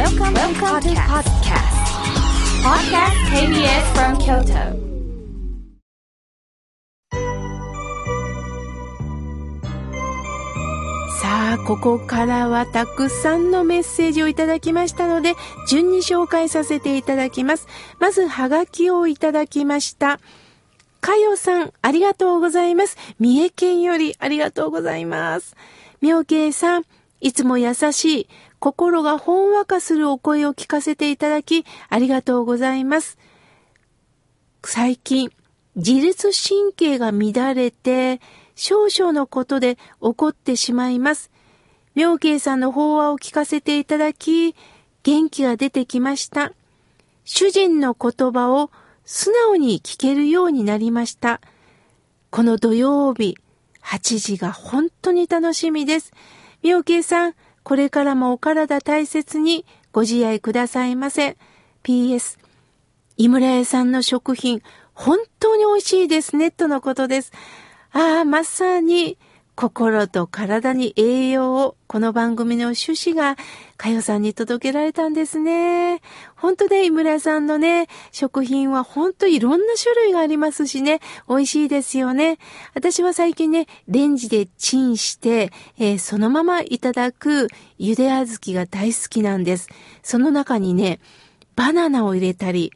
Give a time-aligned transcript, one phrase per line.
[0.00, 1.76] Welcome, Welcome to podcast.
[2.64, 4.80] Podcast KBS from Kyoto.
[11.20, 15.34] さあ、ここからはたくさんのメッセージをいただきましたので、
[15.68, 17.68] 順に紹介させていただきます。
[17.98, 20.18] まず、はがきをいただきました。
[21.02, 22.96] かよさん、ありがとうございます。
[23.18, 25.56] 三重県よりありがとうございます。
[26.00, 26.84] 妙慶さん、
[27.20, 28.28] いつも優しい、
[28.58, 33.18] 心がほんわかするお声を聞かせていただき、ありがとうございます。
[34.64, 35.30] 最近、
[35.76, 38.20] 自律神経が乱れて、
[38.54, 41.30] 少々のことで怒ってしまいます。
[41.94, 44.54] 妙慶さんの法話を聞かせていただき、
[45.02, 46.52] 元気が出てきました。
[47.24, 48.70] 主人の言葉を
[49.04, 51.40] 素直に聞けるようになりました。
[52.30, 53.36] この土曜日、
[53.82, 56.12] 8時が本当に楽しみです。
[56.62, 61.36] 妙慶さん、これからもお体大切にご自愛くださいませ。
[61.82, 62.38] PS、
[63.16, 64.62] 井村屋さんの食品、
[64.92, 67.32] 本当に美味しいですね、とのことです。
[67.92, 69.18] ああ、まさに、
[69.60, 73.36] 心と体に栄養を、この番組の趣旨が、
[73.76, 76.00] かよさんに届けられたんですね。
[76.34, 82.38] 本当で、井村さんのね、食品は本当いろんな種類がありますしね、美味しいですよね。
[82.72, 89.68] 私は最近ね、レンジでチンして、えーそのままいただくゆであずきが大好きなんです。
[90.02, 91.00] その中にね、
[91.54, 92.72] バナナを入れたり、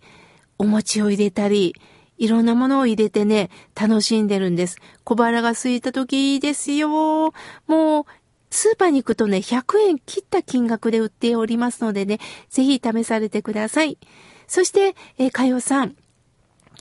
[0.59, 1.75] お餅を入れたり、
[2.19, 4.79] いろんなものを入れてね、楽しんでるんです。
[5.05, 7.33] 小腹が空いた時ですよ。
[7.67, 8.05] もう、
[8.51, 13.98] スーパーに行くとね、100円切った金額で売っておりますのでね、ぜひ試されてください。
[14.47, 15.97] そして、えかよさん。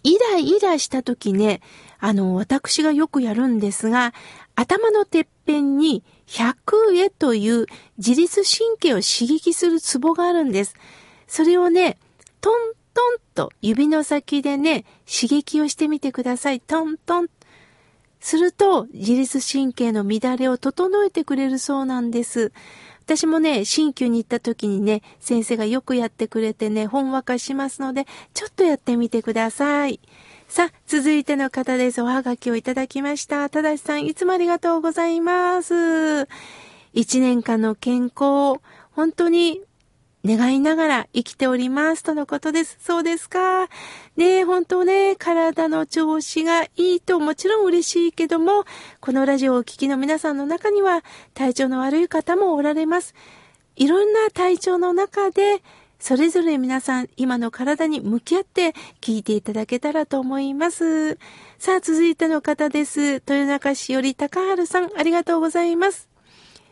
[0.03, 1.61] イライラした時ね、
[1.99, 4.13] あの、私がよくやるんですが、
[4.55, 7.65] 頭のてっぺんに100へという
[7.97, 10.75] 自律神経を刺激するツボがあるんです。
[11.27, 11.97] それをね、
[12.41, 12.53] トン
[12.93, 16.59] トンと指の先でね、刺激をしてみてください。
[16.59, 17.27] トントン。
[18.19, 22.53] すると、自律神経の乱れを整えてくれるそうなんです。
[23.05, 29.99] 私もね、新旧に行った時にね、先生がよくやってくれてね、ほんわかしますので、ちょっとやってみてください。
[30.47, 32.01] さあ、続いての方です。
[32.01, 33.49] おはがきをいただきました。
[33.49, 36.29] ただしさん、いつもありがとうございます。
[36.93, 39.61] 一年間の健康、本当に
[40.25, 42.77] 願いながら生きておりますとのことです。
[42.79, 43.67] そうですか。
[44.15, 48.63] ねえ、本当ね、体の調子がいいともちろん嬉しいけども、
[49.01, 53.15] このラジオをお聞きの皆さんの中には体調の悪い方もおられます。
[53.75, 55.61] いろんな体調の中で、
[55.99, 61.17] それぞれ皆さん今の体に向き合って聞いていただけたらと思います。
[61.59, 63.01] さあ、続いての方です。
[63.01, 66.07] 豊中市より高春さん、ありがとうございます。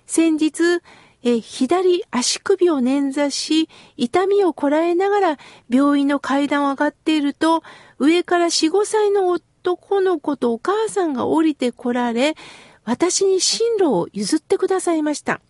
[0.05, 0.81] 先日、
[1.23, 5.37] え左足首を捻挫し、痛みをこらえながら
[5.69, 7.61] 病院の階段を上がっていると、
[7.99, 12.35] 上から4、5歳の男の子とお母さんが降りてこられ、
[12.83, 15.41] 私に進路を譲ってくださいました。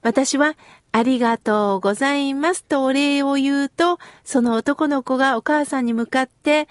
[0.00, 0.56] 私は、
[0.92, 6.68] ありがとうございますとお礼を言うと、その男の子がお母さんに向かって、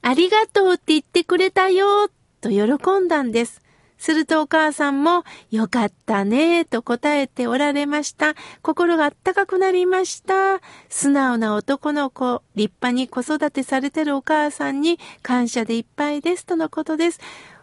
[0.00, 2.08] ありがとうって言ってくれたよ、
[2.40, 3.65] と喜んだんです。
[3.98, 8.34] するとお母さんも、よかったね、と答えておられました。
[8.62, 10.60] 心があったかくなりました。
[10.88, 17.20] 素直な男の子、立派に子育てされてるお母さんに感謝でいっぱいです、とのことです。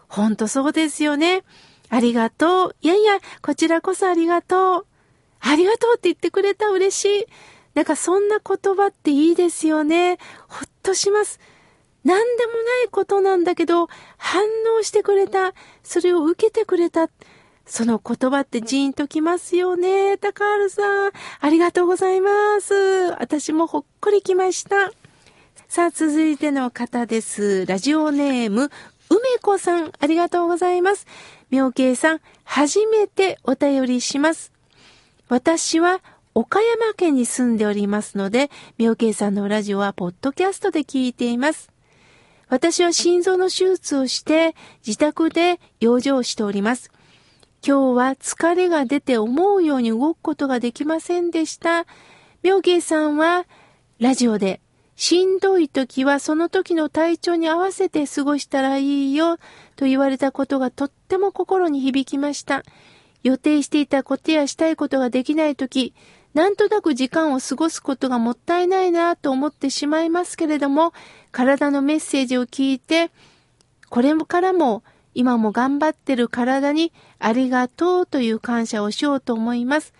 [0.08, 1.42] ほんとそうですよね。
[1.88, 2.76] ありがとう。
[2.82, 4.86] いやいや、こちらこそありがとう。
[5.40, 7.26] ありがとうって言ってくれた嬉しい。
[7.74, 10.18] なんかそんな言葉っていいですよね。
[10.48, 11.40] ほっとします。
[12.04, 13.88] 何でもないことなんだけど、
[14.18, 14.44] 反
[14.78, 15.54] 応してくれた。
[15.82, 17.08] それを受けてくれた。
[17.66, 20.18] その言葉ってジーンときますよね。
[20.18, 22.74] 高原さん、ありがとうございます。
[23.18, 24.92] 私もほっこりきました。
[25.66, 27.64] さあ、続いての方です。
[27.66, 28.70] ラジオネーム、
[29.08, 31.06] 梅子さん、ありがとうございます。
[31.50, 34.52] 妙慶さん、初めてお便りします。
[35.28, 36.00] 私は
[36.34, 41.73] 岡山県に住んでおりますので、妙慶さんのラジオはポッドキャストで聞いています。
[42.54, 44.54] 私は心臓の手術をして
[44.86, 46.92] 自宅で養生しております。
[47.66, 51.84] 今日は疲れが出て思うように動くことができませんでした。
[52.44, 53.46] 妙慶さんは
[53.98, 54.60] ラジオで
[54.94, 59.38] しんどい時はその時の体調に合わせて過ごしたらいいよ
[59.74, 62.62] と言われたことがとっても心に響きました。
[63.24, 65.92] 予定していたことやしたいことができない時、
[66.34, 70.92] なんとなく時間を過ごすことがもったいないなと思ってしまいますけれども、
[71.34, 73.10] 体のメッセージを聞いて、
[73.90, 74.84] これからも
[75.14, 79.94] 今も頑張ってる体にありがとうという感謝をしようと思います。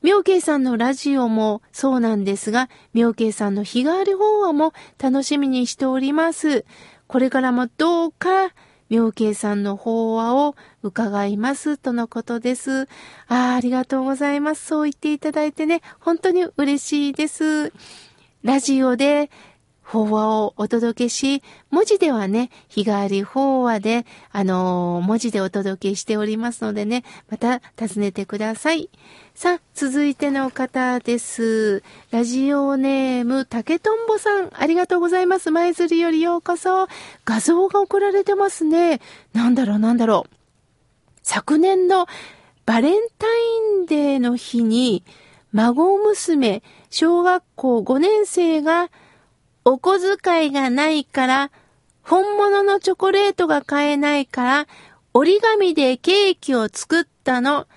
[0.00, 6.64] 妙慶さんのラジオもそうなんですが、妙慶さんの日替わり法話も楽しみにしております。
[7.06, 8.54] これからもどうか、
[8.88, 12.88] 妙慶さんの法話を伺いますとのことです。
[13.28, 14.64] ああ、ありがとうございます。
[14.64, 17.74] そう言っていただいてね、本当に嬉しいです。
[18.42, 19.30] ラジオで
[19.82, 28.88] 法話をお届けし、文字ではね、日替わり法話で、あのー、文字でお届けしておりますのでね、また訪ねてください。
[29.34, 31.82] さあ、続いての方です。
[32.10, 35.50] ラジオネーム、竹とんぼさん、ありがとうございます。
[35.50, 36.86] 前釣りよりようこそ。
[37.24, 39.00] 画像が送られてますね。
[39.32, 40.36] なんだろう、なんだろう。
[41.22, 42.06] 昨年の
[42.66, 45.04] バレンタインデーの日に、
[45.52, 48.90] 孫娘、小学校5年生が
[49.64, 51.50] お小遣いがないから、
[52.02, 54.66] 本物のチョコレートが買えないから、
[55.14, 57.68] 折り紙でケーキを作ったの。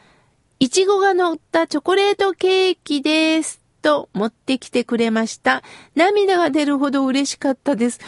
[0.59, 3.61] いちごが乗ったチョコレートケーキです。
[3.83, 5.61] と持ってきてくれました。
[5.93, 7.99] 涙が出るほど嬉しかったです。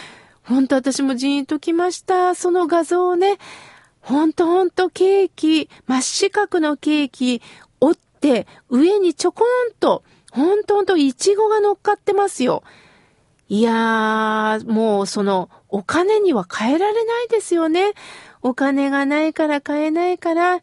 [0.42, 2.34] ほんと私もジーンときました。
[2.34, 3.38] その画像をね。
[4.02, 7.44] ほんとほんとケーキ、真四角のケーキ、
[7.80, 12.64] 折って上にちょこんと、ほんとほんといちごが乗っかってますよ。
[13.50, 17.94] いやー、もうそのお金には変えられないですよね。
[18.42, 20.60] お金がないから買えないから、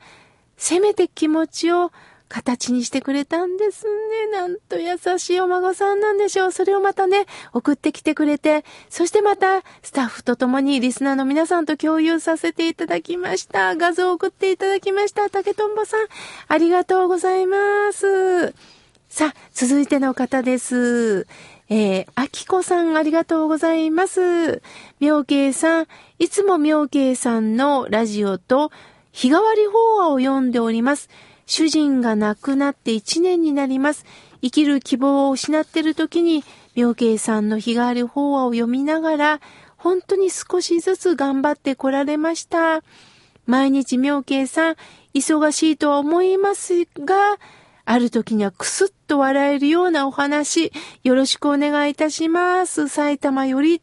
[0.57, 1.93] せめて気持ちを
[2.29, 4.27] 形にしてくれたんですね。
[4.33, 6.53] なんと優しいお孫さんなんでしょう。
[6.53, 13.77] それをまたね、送ってきてくれて、そしてまたスタッフと共にリスナーの皆さんと共有させていただきました。
[13.77, 15.31] 画像を送っていただきました。
[15.31, 16.07] 竹とんぼさん、
[16.49, 18.55] ありがとうございます。
[19.09, 21.29] さあ、続いての方です。
[21.71, 24.61] えー、あきこさんありがとうございます。
[25.01, 25.87] 妙慶さん、
[26.19, 28.71] いつも妙慶さんのラジオと
[29.13, 31.09] 日替わり法話を読んでおります。
[31.47, 34.05] 主人が亡くなって1年になります。
[34.43, 36.45] 生きる希望を失っている時に、
[36.75, 39.41] 妙慶さんの日替わり法話を読みながら、
[39.79, 42.83] 本当に少しずつ頑張ってこられました。
[43.47, 44.77] 毎日妙慶さん、
[45.15, 47.39] 忙しいとは思いますが、
[47.87, 50.73] ある時にはクスッと笑えるようなお話、
[51.03, 52.89] よろしくお願いいたします。
[52.89, 53.83] 埼玉より。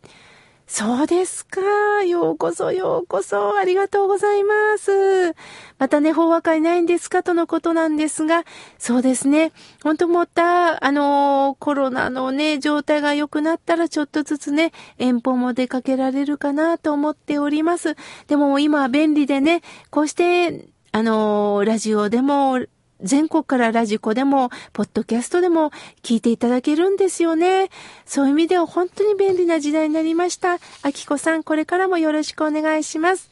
[0.74, 1.59] そうですか。
[2.06, 3.59] ようこそようこそ。
[3.59, 5.36] ありがとうございます。
[5.77, 8.45] またね、法話会ないんですかとのことなんですが、
[8.80, 9.51] そうですね。
[9.83, 17.98] 本当もった、あのー、コロナのね、状態が良くなったらちょっとずつね、遠方も出かけられるかなと思っております。
[18.27, 22.65] でも今は便利でね、こうして、あのー、ラジオでも、
[23.01, 25.71] 全国からラジコでも、ポッドキャストでも
[26.03, 27.69] 聞いていただけるんですよね。
[28.06, 30.59] そういう意味では本当に便利な時代になりました。
[30.83, 33.31] あきこさん、これからもよろしくお願いします。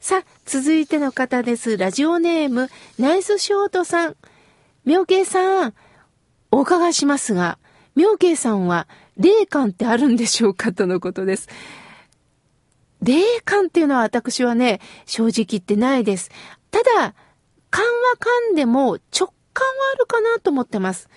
[0.00, 1.76] さあ、続いての方です。
[1.76, 4.16] ラジオネーム、ナイスショートさん。
[4.84, 5.74] 妙慶さん、
[6.50, 7.58] お伺いしますが、
[7.94, 10.72] 妙慶さんは霊感ってあるんでしょうか？
[10.72, 11.48] とのことです。
[13.00, 16.30] 霊感っていうのは私はね、正直言ってないです。
[16.70, 17.14] ただ、
[17.72, 21.08] 勘は勘でも直感はあるかなと思ってます。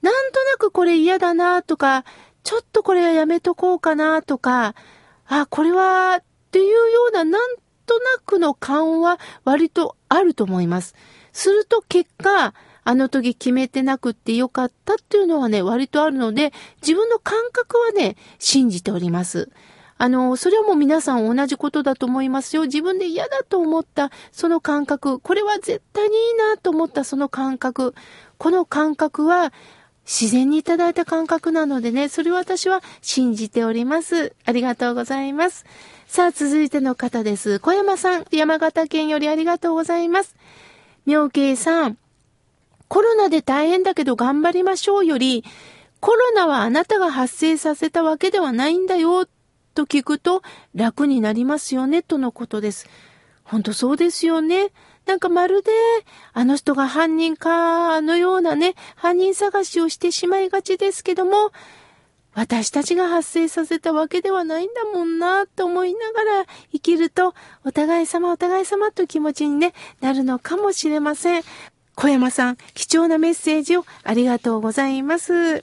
[0.00, 2.04] なんとなくこれ嫌だなとか、
[2.42, 4.74] ちょっとこれはやめとこうかなとか、
[5.26, 6.74] あ、これはっていうよ
[7.10, 7.56] うななん
[7.86, 10.94] となくの勘は割とあると思います。
[11.32, 12.54] すると結果、
[12.84, 19.50] あの時決めてなくってよかったっていうのはね、割とあるので、自分の感覚はね、信じております。
[20.02, 22.62] あの、それはもう皆さん同じことだと思いますよ。
[22.64, 27.94] 自分で嫌だと思ったその感覚、これは絶対にいいなと思ったその感覚、
[28.36, 29.52] この感覚は
[30.04, 34.34] 自然にいただいた感覚なのでね、それを私は信じております。
[34.44, 35.64] ありがとうございます。
[36.08, 37.60] さあ、続いての方です。
[37.60, 40.34] 小山さん、山形県よりありがとうございます。
[41.06, 41.96] 妙慶さん、
[42.88, 45.44] コロナで大変だけど頑張りましょうより、
[46.00, 49.28] コロナはあなたが発生させたわけではないんだよ
[49.72, 50.42] と聞くと
[50.74, 52.88] 楽になりますよね、とのことです。
[53.44, 54.70] ほんとそうですよね。
[55.06, 55.70] なんかまるで、
[56.32, 61.52] あの人が犯人か、のようなね、犯人探しをしてしまいがちですけども、
[62.34, 71.42] 私たちが発生させたわけではないんだもんな、と思いながら生きると、お互い様お互い様という気持ちに、ね、なるのかもしれません。
[71.94, 75.62] 小山さん、貴重なメッセージをありがとうございます。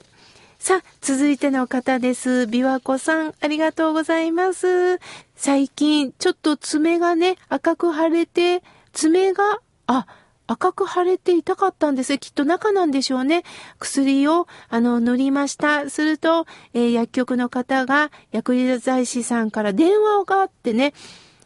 [0.60, 2.28] さあ、続いての方です。
[2.28, 5.00] 琵琶湖さん、ありがとうございます。
[5.34, 8.62] 最近、ちょっと爪がね、赤く腫れて、
[8.92, 10.06] 爪が、あ、
[10.46, 12.18] 赤く腫れて痛かったんです。
[12.18, 13.42] きっと中なんでしょうね。
[13.78, 15.88] 薬を、あの、塗りました。
[15.88, 20.92] すると、えー、薬局の方が、薬剤師さんから電話があってね、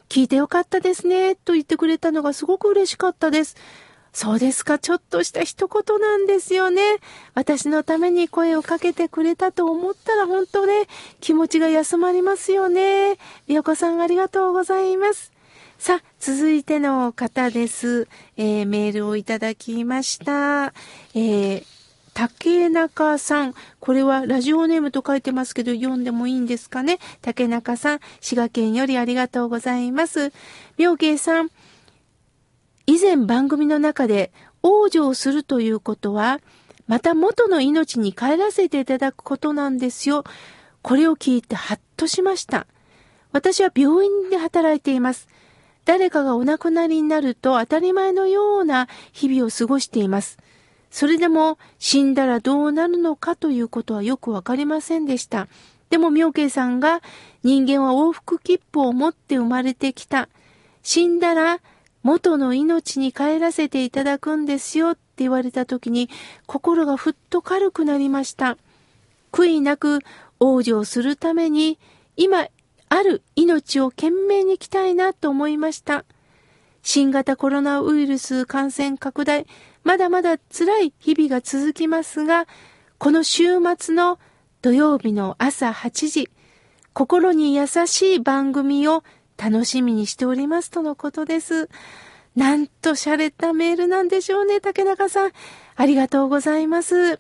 [0.09, 3.55] 聞いてよかったですね、と言ってくれたのがすごく嬉しかったです。
[4.15, 4.79] そうですか。
[4.79, 6.81] ちょっとした一言なんですよね。
[7.35, 10.87] 私のために声をかけてくれたと思ったら本当ね、
[11.21, 13.19] 気持ちが休まりますよね。
[13.49, 15.33] 美代子さんありがとうございます。
[15.81, 18.07] さあ、続いての方です。
[18.37, 20.73] えー、メールをいただきました。
[21.15, 21.65] えー、
[22.15, 23.55] 竹中さん。
[23.81, 27.01] これはラジオネームと書いてますけど、読んでもいいんですかね。
[27.21, 30.33] 竹中さん、滋賀県よりありがとうございます。
[30.79, 31.51] 妙慶さん。
[32.87, 36.41] 以前番組の中で、往生するということは、
[36.87, 40.25] また元の命に帰らせていただくことなんですよ。
[40.83, 42.67] これを聞いてハッとしました。
[43.33, 45.29] 私は病院で働いています。
[45.87, 50.39] 誰かがお亡くなりになると当たり前のような日々を過ごしています。
[50.91, 55.49] それでも死んだらどうなるのかということはよくわかりませんでした。
[55.91, 57.03] でも妙慶さんが
[57.43, 60.29] 人間は往復切符を持って生まれてきた。
[60.83, 61.61] 死んだら
[62.05, 66.11] 元の命に帰らせていただくんですよって言われた時に
[66.47, 68.57] 心がふっと軽くなりました。
[69.33, 69.99] 悔いなく
[70.39, 71.79] 往生するために
[72.17, 72.47] 今
[72.91, 76.05] ある命を懸命に生きたいなと思いました。
[76.83, 79.47] 新型コロナウイルス感染拡大、
[79.83, 82.47] まだまだ辛い日々が続きますが、
[82.99, 83.45] この週
[83.79, 84.19] 末の
[84.61, 86.29] 土曜日の朝8時、
[86.93, 89.03] 心に優しい番組を
[89.37, 91.69] 楽しみにしておりますとのことです。
[92.37, 95.33] なんと洒落たメールなんでしょうね、竹中さん。
[95.77, 97.19] ありがとうございます。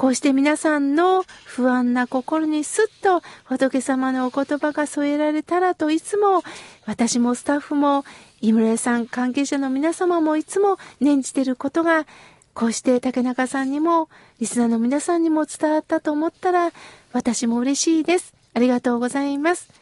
[0.00, 6.42] こうして皆さんの不安な心にすっと仏様のお言葉が添えられたらといつも
[6.86, 8.06] 私もスタッフも
[8.40, 12.06] 井村さん関係者の皆様もいつも念じてることが
[12.54, 14.08] こうして竹中さんにも
[14.38, 16.72] リスナーの皆さんにも伝わったと思ったら
[17.12, 18.32] 私も嬉しいです。
[18.54, 19.79] ありがとうございます。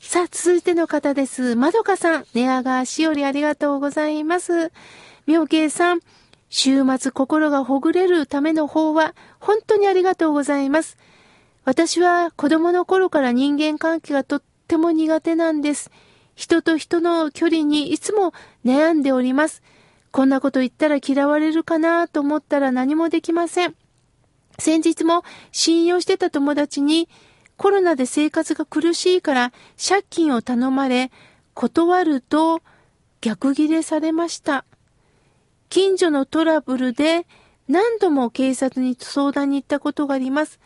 [0.00, 1.56] さあ、続いての方です。
[1.56, 4.72] まどかさん、寝屋川しおりありがとうございます。
[5.26, 6.00] 妙慶さん、
[6.48, 10.96] 週末心がほぐれるための法は本当にありがとうございます。
[11.64, 15.90] 私は子供の頃から人間関係がとっても苦手なんです。
[16.36, 18.32] 人と人の距離にいつも
[18.64, 19.62] 悩んでおります。
[20.12, 23.74] こんなこと言ったら嫌われるかなと思ったら何もできません。
[24.58, 27.08] 先日も信用してた友達に
[27.58, 31.10] コロナで生活が苦しいから借金を頼まれ
[31.54, 32.62] 断ると
[33.20, 34.64] 逆ギレされました。
[35.68, 37.26] 近所のトラブルで
[37.68, 40.60] 何度も警察に相談に行ったことがあります。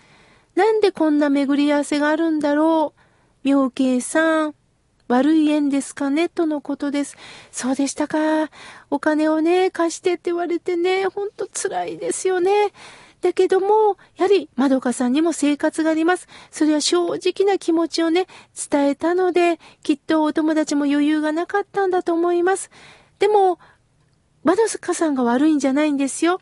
[0.54, 3.00] なんでこんな巡り合わせがあるんだろう？
[3.42, 4.54] 妙慶さん、
[5.08, 6.28] 悪い縁ですかね？
[6.28, 7.16] とのことです。
[7.50, 8.50] そうでしたか。
[8.90, 12.52] お金をね、貸してって言われてね、ほんと辛いですよね。
[13.22, 16.26] だけども、やはり、まどかさんにも生活があります。
[16.50, 18.26] それは正直な気持ちをね、
[18.70, 22.70] 伝えたので、きっとお友達も余裕がなかったんだと思います。
[23.20, 23.60] でも、
[24.42, 26.40] まどかさんが悪いんじゃないんですよ。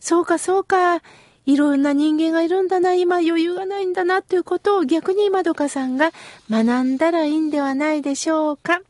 [0.00, 1.00] そうか、そうか。
[1.46, 6.12] いろんな人間がいるんだな、今余裕がないんだな、ということを逆にまどかさんが
[6.50, 8.82] 学んだらいいんではないでしょうか。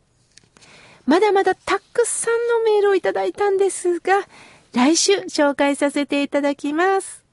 [1.07, 4.27] まだまだたくさんのメールをいただいたんですが、
[4.75, 7.28] 来週紹介させていただきます。